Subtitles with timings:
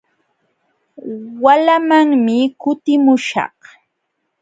[1.43, 3.57] Walamanmi kutimuśhaq.